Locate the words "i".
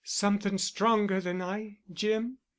1.43-1.77